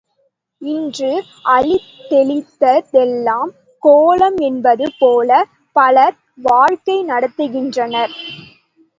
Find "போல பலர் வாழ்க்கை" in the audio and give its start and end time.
4.99-6.97